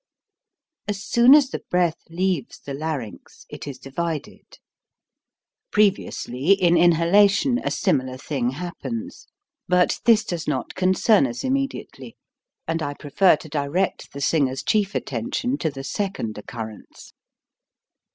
As 0.87 1.03
soon 1.03 1.35
as 1.35 1.51
the 1.51 1.61
breath 1.69 2.01
leaves 2.09 2.57
the 2.57 2.73
larynx, 2.73 3.45
it 3.49 3.67
is 3.67 3.77
divided. 3.77 4.57
(Previously, 5.69 6.53
in 6.53 6.75
inhalation, 6.75 7.59
a 7.63 7.69
similar 7.69 8.17
thing 8.17 8.49
happens; 8.49 9.27
but 9.67 9.99
this 10.05 10.23
does 10.23 10.47
not 10.47 10.73
concern 10.73 11.27
us 11.27 11.43
immediately, 11.43 12.17
and 12.67 12.81
I 12.81 12.95
prefer 12.95 13.35
to 13.35 13.47
direct 13.47 14.11
the 14.11 14.21
singer's 14.21 14.63
chief 14.63 14.95
attention 14.95 15.59
to 15.59 15.69
the 15.69 15.83
second 15.83 16.39
oc 16.39 16.47
currence.) 16.47 17.13